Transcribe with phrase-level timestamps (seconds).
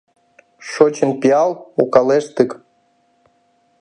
[0.71, 1.51] Шочын пиал
[1.81, 2.51] укалеш тык